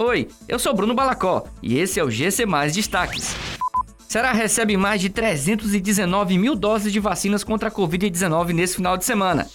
[0.00, 3.34] Oi, eu sou Bruno Balacó e esse é o GC Mais Destaques.
[4.08, 9.04] Ceará recebe mais de 319 mil doses de vacinas contra a Covid-19 nesse final de
[9.04, 9.48] semana.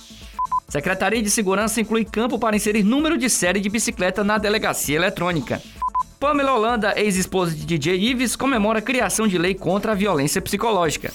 [0.67, 5.61] Secretaria de Segurança inclui campo para inserir número de série de bicicleta na delegacia eletrônica.
[6.19, 11.13] Pamela Holanda, ex-esposa de DJ Ives, comemora a criação de lei contra a violência psicológica.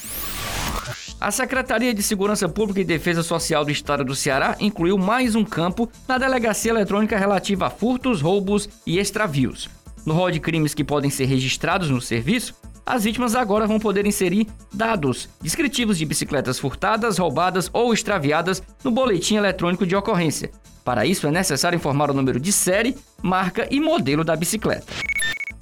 [1.21, 5.45] A Secretaria de Segurança Pública e Defesa Social do Estado do Ceará incluiu mais um
[5.45, 9.69] campo na delegacia eletrônica relativa a furtos, roubos e extravios.
[10.07, 12.55] No rol de crimes que podem ser registrados no serviço,
[12.87, 18.93] as vítimas agora vão poder inserir dados descritivos de bicicletas furtadas, roubadas ou extraviadas no
[18.93, 20.53] boletim eletrônico de ocorrência.
[20.85, 24.87] Para isso é necessário informar o número de série, marca e modelo da bicicleta.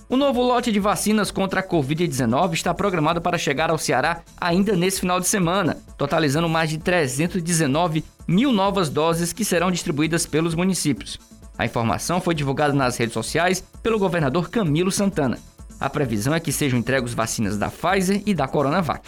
[0.08, 4.76] O novo lote de vacinas contra a Covid-19 está programado para chegar ao Ceará ainda
[4.76, 10.54] nesse final de semana, totalizando mais de 319 mil novas doses que serão distribuídas pelos
[10.54, 11.18] municípios.
[11.58, 15.40] A informação foi divulgada nas redes sociais pelo governador Camilo Santana.
[15.80, 19.02] A previsão é que sejam entregues vacinas da Pfizer e da Coronavac.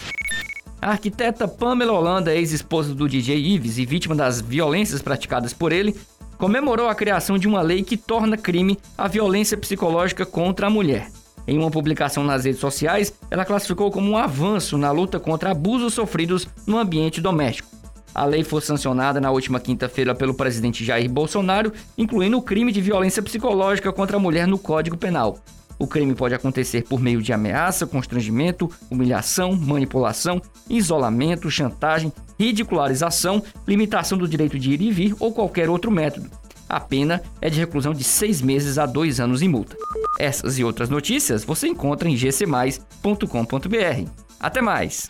[0.83, 5.97] A arquiteta Pamela Holanda, ex-esposa do DJ Ives e vítima das violências praticadas por ele,
[6.39, 11.11] comemorou a criação de uma lei que torna crime a violência psicológica contra a mulher.
[11.47, 15.95] Em uma publicação nas redes sociais, ela classificou como um avanço na luta contra abusos
[15.95, 17.69] sofridos no ambiente doméstico.
[18.15, 22.81] A lei foi sancionada na última quinta-feira pelo presidente Jair Bolsonaro, incluindo o crime de
[22.81, 25.39] violência psicológica contra a mulher no Código Penal.
[25.79, 34.19] O crime pode acontecer por meio de ameaça, constrangimento, humilhação, manipulação, isolamento, chantagem, ridicularização, limitação
[34.19, 36.31] do direito de ir e vir ou qualquer outro método.
[36.69, 39.77] A pena é de reclusão de seis meses a dois anos em multa.
[40.19, 44.11] Essas e outras notícias você encontra em gcmais.com.br.
[44.41, 45.09] Até mais!